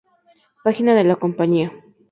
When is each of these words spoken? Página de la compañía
Página 0.63 0.95
de 0.95 1.03
la 1.03 1.15
compañía 1.15 1.71